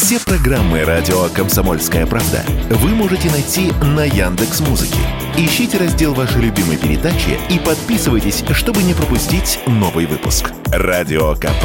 Все 0.00 0.20
программы 0.20 0.84
радио 0.84 1.28
Комсомольская 1.30 2.06
правда 2.06 2.44
вы 2.70 2.90
можете 2.90 3.28
найти 3.32 3.72
на 3.82 4.04
Яндекс 4.04 4.60
Музыке. 4.60 5.00
Ищите 5.36 5.76
раздел 5.76 6.14
вашей 6.14 6.40
любимой 6.40 6.76
передачи 6.76 7.36
и 7.50 7.58
подписывайтесь, 7.58 8.44
чтобы 8.52 8.84
не 8.84 8.94
пропустить 8.94 9.58
новый 9.66 10.06
выпуск. 10.06 10.52
Радио 10.66 11.34
КП 11.34 11.64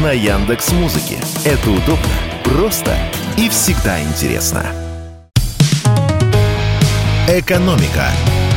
на 0.00 0.12
Яндекс 0.12 0.70
Музыке. 0.70 1.16
Это 1.44 1.70
удобно, 1.70 2.06
просто 2.44 2.96
и 3.36 3.48
всегда 3.48 4.00
интересно. 4.00 4.64
Экономика 7.26 8.06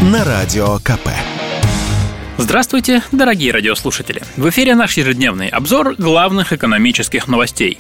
на 0.04 0.24
радио 0.24 0.78
КП. 0.84 1.10
Здравствуйте, 2.38 3.02
дорогие 3.12 3.52
радиослушатели! 3.52 4.22
В 4.38 4.48
эфире 4.50 4.76
наш 4.76 4.96
ежедневный 4.98 5.48
обзор 5.48 5.96
главных 5.98 6.54
экономических 6.54 7.28
новостей. 7.28 7.80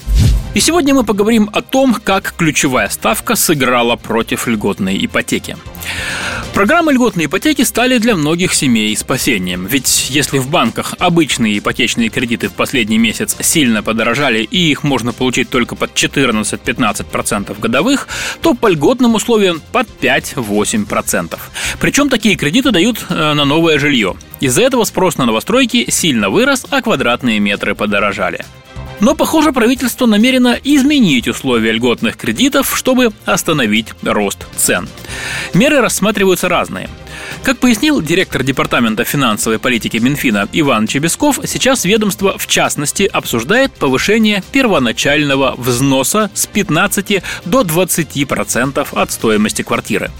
И 0.56 0.62
сегодня 0.62 0.94
мы 0.94 1.04
поговорим 1.04 1.50
о 1.52 1.62
том, 1.62 1.94
как 1.94 2.34
ключевая 2.38 2.88
ставка 2.88 3.36
сыграла 3.36 3.98
против 3.98 4.48
льготной 4.48 5.06
ипотеки. 5.06 5.58
Программы 6.54 6.94
льготной 6.94 7.26
ипотеки 7.26 7.64
стали 7.64 7.98
для 7.98 8.16
многих 8.16 8.54
семей 8.54 8.96
спасением. 8.96 9.66
Ведь 9.66 10.10
если 10.10 10.38
в 10.38 10.50
банках 10.50 10.94
обычные 10.98 11.58
ипотечные 11.58 12.08
кредиты 12.08 12.48
в 12.48 12.54
последний 12.54 12.98
месяц 12.98 13.36
сильно 13.42 13.84
подорожали 13.84 14.44
и 14.44 14.72
их 14.72 14.84
можно 14.84 15.12
получить 15.12 15.50
только 15.50 15.76
под 15.76 15.94
14-15% 15.94 17.60
годовых, 17.60 18.08
то 18.42 18.54
по 18.54 18.68
льготным 18.68 19.16
условиям 19.16 19.62
под 19.74 19.90
5-8%. 20.00 21.38
Причем 21.82 22.10
такие 22.10 22.38
кредиты 22.38 22.72
дают 22.72 23.06
э, 23.10 23.34
на 23.34 23.44
новое 23.44 23.78
жилье. 23.78 24.16
Из-за 24.40 24.62
этого 24.62 24.86
спрос 24.86 25.18
на 25.18 25.26
новостройки 25.26 25.92
сильно 25.92 26.30
вырос, 26.30 26.66
а 26.70 26.82
квадратные 26.82 27.42
метры 27.42 27.76
подорожали. 27.76 28.46
Но, 29.00 29.14
похоже, 29.14 29.52
правительство 29.52 30.06
намерено 30.06 30.58
изменить 30.64 31.28
условия 31.28 31.72
льготных 31.74 32.18
кредитов, 32.18 32.78
чтобы 32.78 33.12
остановить 33.26 33.88
рост 34.04 34.46
цен. 34.56 34.88
Меры 35.54 35.82
рассматриваются 35.82 36.48
разные. 36.48 36.90
Как 37.44 37.60
пояснил 37.60 38.02
директор 38.02 38.44
Департамента 38.44 39.04
финансовой 39.04 39.60
политики 39.60 39.98
Минфина 39.98 40.48
Иван 40.52 40.88
Чебесков, 40.88 41.40
сейчас 41.46 41.86
ведомство 41.86 42.38
в 42.38 42.48
частности 42.48 43.04
обсуждает 43.04 43.74
повышение 43.74 44.44
первоначального 44.52 45.56
взноса 45.58 46.32
с 46.34 46.48
15 46.48 47.22
до 47.46 47.62
20% 47.62 48.88
от 48.92 49.12
стоимости 49.12 49.62
квартиры. 49.62 50.12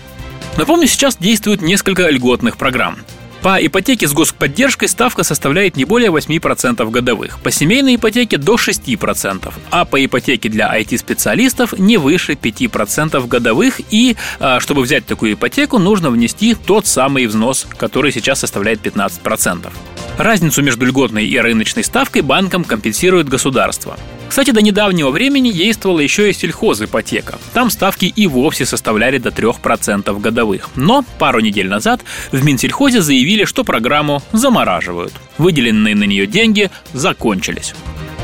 Напомню, 0.58 0.88
сейчас 0.88 1.18
действует 1.18 1.62
несколько 1.62 2.10
льготных 2.10 2.58
программ. 2.58 2.98
По 3.46 3.64
ипотеке 3.64 4.08
с 4.08 4.14
господдержкой 4.14 4.88
ставка 4.88 5.22
составляет 5.22 5.78
не 5.78 5.86
более 5.86 6.10
8% 6.10 6.90
годовых, 6.90 7.40
по 7.42 7.52
семейной 7.52 7.98
ипотеке 7.98 8.40
до 8.40 8.56
6%, 8.56 9.54
а 9.70 9.86
по 9.86 10.04
ипотеке 10.04 10.50
для 10.50 10.76
IT-специалистов 10.82 11.78
не 11.78 11.98
выше 11.98 12.34
5% 12.34 13.28
годовых 13.28 13.82
и, 13.92 14.16
а, 14.40 14.60
чтобы 14.60 14.82
взять 14.82 15.06
такую 15.06 15.34
ипотеку, 15.34 15.78
нужно 15.78 16.10
внести 16.10 16.56
тот 16.56 16.88
самый 16.88 17.28
взнос, 17.28 17.68
который 17.78 18.12
сейчас 18.12 18.40
составляет 18.40 18.82
15%. 18.82 19.72
Разницу 20.18 20.64
между 20.64 20.88
льготной 20.88 21.28
и 21.28 21.38
рыночной 21.38 21.84
ставкой 21.84 22.24
банкам 22.24 22.64
компенсирует 22.64 23.30
государство. 23.30 23.96
Кстати, 24.36 24.52
до 24.52 24.62
недавнего 24.62 25.12
времени 25.12 25.54
действовала 25.54 26.02
еще 26.02 26.30
и 26.30 26.34
сельхозипотека. 26.34 27.40
Там 27.54 27.70
ставки 27.70 28.04
и 28.04 28.28
вовсе 28.28 28.66
составляли 28.66 29.18
до 29.18 29.30
3% 29.30 30.20
годовых. 30.20 30.72
Но 30.76 31.06
пару 31.20 31.40
недель 31.40 31.70
назад 31.70 32.02
в 32.34 32.44
Минсельхозе 32.44 33.00
заявили, 33.00 33.46
что 33.46 33.64
программу 33.64 34.22
замораживают. 34.34 35.14
Выделенные 35.38 35.96
на 35.96 36.04
нее 36.04 36.28
деньги 36.28 36.70
закончились. 36.92 37.74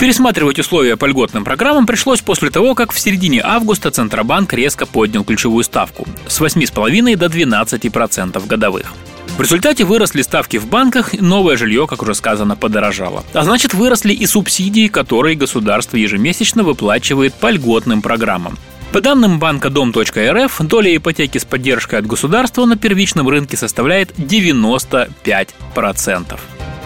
Пересматривать 0.02 0.60
условия 0.60 0.98
по 0.98 1.06
льготным 1.06 1.46
программам 1.46 1.86
пришлось 1.86 2.20
после 2.20 2.50
того, 2.50 2.76
как 2.76 2.92
в 2.92 3.00
середине 3.00 3.42
августа 3.42 3.90
Центробанк 3.90 4.52
резко 4.52 4.86
поднял 4.86 5.24
ключевую 5.24 5.64
ставку 5.64 6.06
с 6.28 6.42
8,5 6.42 7.16
до 7.16 7.28
12% 7.28 8.48
годовых. 8.48 8.94
В 9.38 9.42
результате 9.42 9.86
выросли 9.86 10.22
ставки 10.22 10.58
в 10.58 10.68
банках, 10.68 11.14
новое 11.14 11.58
жилье, 11.58 11.88
как 11.88 12.04
уже 12.04 12.14
сказано, 12.14 12.56
подорожало. 12.56 13.24
А 13.34 13.44
значит, 13.44 13.74
выросли 13.74 14.14
и 14.14 14.26
субсидии, 14.26 14.88
которые 14.88 15.36
государство 15.36 15.98
ежемесячно 15.98 16.64
выплачивает 16.64 17.34
по 17.34 17.50
льготным 17.50 18.02
программам. 18.02 18.58
По 18.92 19.00
данным 19.00 19.40
банка 19.40 19.70
Дом.рф, 19.70 20.62
доля 20.62 20.96
ипотеки 20.96 21.38
с 21.38 21.46
поддержкой 21.46 22.00
от 22.00 22.06
государства 22.06 22.66
на 22.66 22.76
первичном 22.76 23.30
рынке 23.30 23.56
составляет 23.56 24.12
95%. 24.18 26.40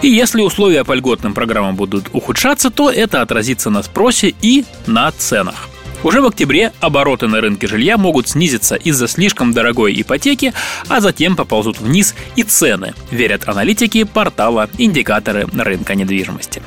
И 0.03 0.09
если 0.09 0.41
условия 0.41 0.83
по 0.83 0.93
льготным 0.93 1.33
программам 1.33 1.75
будут 1.75 2.09
ухудшаться, 2.13 2.69
то 2.69 2.91
это 2.91 3.21
отразится 3.21 3.71
на 3.71 3.81
спросе 3.81 4.35
и 4.41 4.65
на 4.85 5.11
ценах. 5.11 5.69
Уже 6.05 6.21
в 6.21 6.27
октябре 6.27 6.71
обороты 6.81 7.25
на 7.25 7.41
рынке 7.41 7.65
жилья 7.65 7.97
могут 7.97 8.29
снизиться 8.29 8.75
из-за 8.75 9.07
слишком 9.07 9.53
дорогой 9.53 9.99
ипотеки, 9.99 10.53
а 10.87 11.01
затем 11.01 11.35
поползут 11.35 11.79
вниз 11.79 12.13
и 12.35 12.43
цены, 12.43 12.93
верят 13.09 13.49
аналитики 13.49 14.03
портала 14.03 14.69
«Индикаторы 14.77 15.47
рынка 15.51 15.95
недвижимости». 15.95 16.61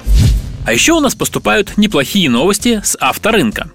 А 0.66 0.72
еще 0.72 0.94
у 0.94 0.98
нас 0.98 1.15
поступают 1.15 1.77
неплохие 1.77 2.28
новости 2.28 2.81
с 2.82 2.97
авторынка. 2.98 3.71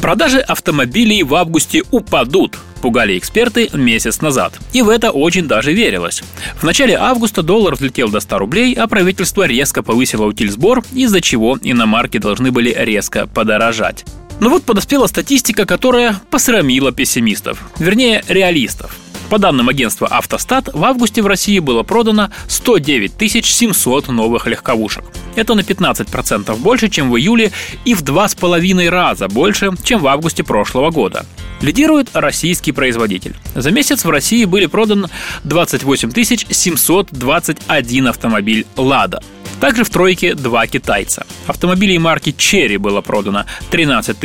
Продажи 0.00 0.38
автомобилей 0.38 1.22
в 1.22 1.34
августе 1.34 1.82
упадут, 1.90 2.58
пугали 2.82 3.16
эксперты 3.16 3.70
месяц 3.72 4.20
назад. 4.20 4.52
И 4.74 4.82
в 4.82 4.90
это 4.90 5.12
очень 5.12 5.48
даже 5.48 5.72
верилось. 5.72 6.22
В 6.60 6.64
начале 6.64 6.94
августа 6.94 7.42
доллар 7.42 7.74
взлетел 7.74 8.10
до 8.10 8.20
100 8.20 8.38
рублей, 8.38 8.74
а 8.74 8.86
правительство 8.86 9.44
резко 9.44 9.82
повысило 9.82 10.26
утильсбор, 10.26 10.84
из-за 10.92 11.22
чего 11.22 11.58
иномарки 11.62 12.18
должны 12.18 12.52
были 12.52 12.74
резко 12.76 13.26
подорожать. 13.26 14.04
Но 14.40 14.50
вот 14.50 14.64
подоспела 14.64 15.06
статистика, 15.06 15.64
которая 15.64 16.20
посрамила 16.30 16.92
пессимистов, 16.92 17.70
вернее 17.78 18.22
реалистов. 18.28 18.94
По 19.30 19.38
данным 19.38 19.68
агентства 19.68 20.06
«Автостат», 20.06 20.68
в 20.72 20.84
августе 20.84 21.20
в 21.20 21.26
России 21.26 21.58
было 21.58 21.82
продано 21.82 22.30
109 22.46 23.12
700 23.44 24.08
новых 24.08 24.46
легковушек. 24.46 25.04
Это 25.34 25.54
на 25.54 25.60
15% 25.60 26.56
больше, 26.58 26.88
чем 26.88 27.10
в 27.10 27.16
июле, 27.16 27.50
и 27.84 27.94
в 27.94 28.02
два 28.02 28.28
с 28.28 28.36
половиной 28.36 28.88
раза 28.88 29.26
больше, 29.26 29.72
чем 29.82 30.00
в 30.00 30.06
августе 30.06 30.44
прошлого 30.44 30.90
года. 30.90 31.26
Лидирует 31.60 32.10
российский 32.12 32.70
производитель. 32.70 33.34
За 33.54 33.72
месяц 33.72 34.04
в 34.04 34.10
России 34.10 34.44
были 34.44 34.66
проданы 34.66 35.08
28 35.44 36.12
721 36.50 38.06
автомобиль 38.06 38.66
«Лада». 38.76 39.22
Также 39.60 39.84
в 39.84 39.90
тройке 39.90 40.34
два 40.34 40.66
китайца. 40.66 41.26
Автомобилей 41.46 41.98
марки 41.98 42.30
Cherry 42.30 42.78
было 42.78 43.00
продано 43.00 43.44
13 43.70 44.16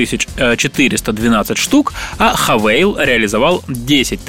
412 0.58 1.58
штук, 1.58 1.94
а 2.18 2.36
Havail 2.36 2.96
реализовал 3.03 3.64
10 3.68 4.19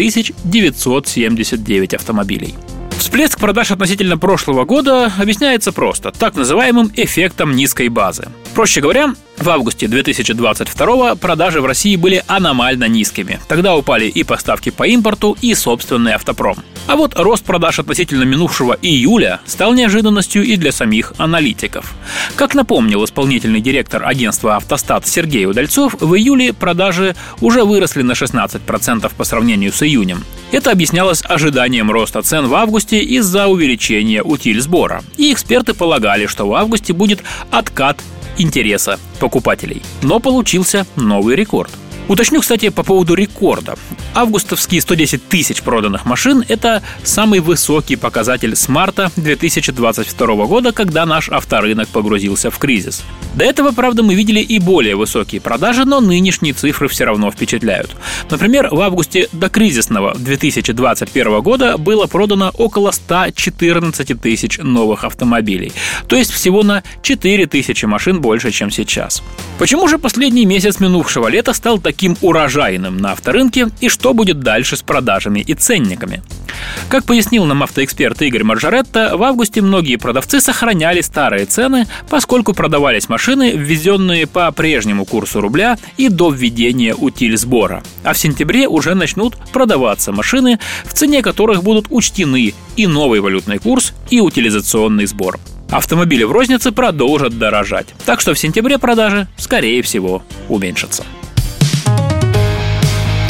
979 0.45 1.95
автомобилей. 1.95 2.55
Всплеск 2.99 3.41
продаж 3.41 3.73
относительно 3.73 4.17
прошлого 4.17 4.65
года 4.65 5.13
объясняется 5.19 5.73
просто 5.73 6.13
так 6.13 6.37
называемым 6.37 6.93
эффектом 6.95 7.57
низкой 7.57 7.89
базы. 7.89 8.29
Проще 8.55 8.83
говоря, 8.83 9.15
в 9.39 9.49
августе 9.49 9.89
2022 9.89 11.15
продажи 11.17 11.63
в 11.63 11.67
России 11.67 11.97
были 11.97 12.23
аномально 12.27 12.87
низкими. 12.87 13.41
Тогда 13.49 13.75
упали 13.75 14.07
и 14.07 14.25
поставки 14.25 14.71
по 14.71 14.87
импорту, 14.87 15.37
и 15.41 15.55
собственный 15.55 16.13
автопром. 16.13 16.59
А 16.87 16.97
вот 16.97 17.15
рост 17.19 17.45
продаж 17.45 17.79
относительно 17.79 18.25
минувшего 18.25 18.77
июля 18.83 19.41
стал 19.47 19.73
неожиданностью 19.73 20.43
и 20.43 20.57
для 20.57 20.71
самих 20.71 21.15
аналитиков. 21.17 21.95
Как 22.37 22.55
напомнил 22.55 23.05
исполнительный 23.05 23.63
директор 23.63 24.05
агентства 24.05 24.57
«Автостат» 24.57 25.07
Сергей 25.07 25.47
Удальцов, 25.47 25.95
в 25.99 26.15
июле 26.15 26.53
продажи 26.53 27.17
уже 27.41 27.65
выросли 27.65 28.03
на 28.03 28.13
16% 28.13 29.11
по 29.17 29.25
сравнению 29.25 29.73
с 29.73 29.83
июнем. 29.83 30.25
Это 30.51 30.71
объяснялось 30.71 31.23
ожиданием 31.25 31.91
роста 31.91 32.21
цен 32.21 32.47
в 32.49 32.55
августе 32.55 33.01
из-за 33.03 33.47
увеличения 33.47 34.23
утиль 34.23 34.61
сбора. 34.61 35.03
И 35.17 35.33
эксперты 35.33 35.73
полагали, 35.73 36.27
что 36.27 36.47
в 36.47 36.55
августе 36.55 36.93
будет 36.93 37.23
откат 37.51 37.99
интереса 38.39 38.99
покупателей. 39.21 39.83
Но 40.03 40.21
получился 40.21 40.87
новый 40.97 41.37
рекорд. 41.37 41.71
Уточню, 42.09 42.41
кстати, 42.41 42.69
по 42.69 42.83
поводу 42.83 43.15
рекорда. 43.15 43.77
Августовские 44.15 44.83
110 44.83 45.27
тысяч 45.29 45.63
проданных 45.63 46.05
машин– 46.05 46.45
это 46.49 46.83
самый 47.03 47.41
высокий 47.41 47.97
показатель 47.97 48.55
с 48.55 48.69
марта 48.69 49.11
2022 49.17 50.47
года, 50.47 50.73
когда 50.73 51.07
наш 51.07 51.31
авторынок 51.31 51.89
погрузился 51.89 52.51
в 52.51 52.59
кризис. 52.59 53.03
До 53.35 53.45
этого, 53.45 53.73
правда, 53.73 54.03
мы 54.03 54.15
видели 54.15 54.41
и 54.41 54.59
более 54.59 54.97
высокие 54.97 55.41
продажи, 55.41 55.87
но 55.87 56.01
нынешние 56.01 56.53
цифры 56.53 56.89
все 56.89 57.05
равно 57.05 57.31
впечатляют. 57.31 57.91
Например, 58.31 58.69
в 58.71 58.81
августе 58.83 59.29
до 59.33 59.49
кризисного 59.49 60.15
2021 60.15 61.41
года 61.41 61.79
было 61.79 62.07
продано 62.07 62.53
около 62.59 62.91
114 62.91 64.21
тысяч 64.21 64.59
новых 64.59 65.05
автомобилей, 65.05 65.73
то 66.07 66.17
есть 66.17 66.31
всего 66.31 66.63
на 66.63 66.83
4 67.01 67.47
тысячи 67.47 67.87
машин 67.87 68.21
больше, 68.21 68.51
чем 68.51 68.71
сейчас. 68.71 69.23
Почему 69.59 69.89
же 69.89 69.99
последний 69.99 70.45
месяц 70.45 70.81
минувшего 70.81 71.29
лета 71.29 71.55
стал 71.55 71.79
таким 71.79 72.17
урожайным 72.21 72.99
на 72.99 73.13
авторынке 73.13 73.69
и 73.81 73.89
что 74.03 74.15
будет 74.15 74.41
дальше 74.41 74.77
с 74.77 74.83
продажами 74.83 75.39
и 75.39 75.55
ценниками. 75.55 76.25
Как 76.89 77.05
пояснил 77.05 77.45
нам 77.45 77.63
автоэксперт 77.63 78.21
Игорь 78.23 78.43
Маржаретта, 78.43 79.17
в 79.17 79.23
августе 79.23 79.63
многие 79.63 79.95
продавцы 79.95 80.41
сохраняли 80.41 81.03
старые 81.03 81.47
цены, 81.47 81.87
поскольку 82.11 82.53
продавались 82.53 83.09
машины, 83.09 83.53
ввезенные 83.53 84.27
по 84.27 84.51
прежнему 84.51 85.05
курсу 85.05 85.41
рубля 85.41 85.79
и 85.99 86.09
до 86.09 86.33
введения 86.33 86.97
утиль 86.97 87.37
сбора. 87.37 87.85
А 88.03 88.13
в 88.13 88.19
сентябре 88.19 88.67
уже 88.67 88.97
начнут 88.97 89.37
продаваться 89.53 90.11
машины, 90.11 90.59
в 90.85 90.95
цене 90.95 91.23
которых 91.23 91.63
будут 91.63 91.87
учтены 91.91 92.55
и 92.75 92.87
новый 92.89 93.21
валютный 93.21 93.59
курс, 93.59 93.93
и 94.11 94.21
утилизационный 94.21 95.07
сбор. 95.07 95.39
Автомобили 95.71 96.25
в 96.25 96.33
рознице 96.33 96.73
продолжат 96.73 97.39
дорожать, 97.39 97.87
так 98.05 98.21
что 98.21 98.35
в 98.35 98.39
сентябре 98.39 98.79
продажи, 98.79 99.29
скорее 99.37 99.81
всего, 99.83 100.25
уменьшатся. 100.49 101.05